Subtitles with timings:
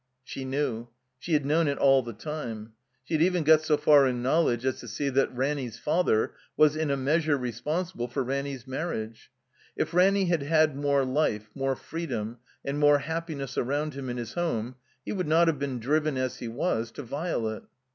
[0.23, 0.87] She knew.
[1.19, 2.73] She had known it all the time.
[3.03, 6.75] She had even got so far in knowledge as to see that Ranny's father was
[6.75, 9.29] in a measure responsible for Ranny's marriage.
[9.77, 14.33] If Ranny had had more life, more freedom, and more happiness aroimd him in his
[14.33, 14.73] home,
[15.05, 17.61] he would not have been driven, as he was, to Violet.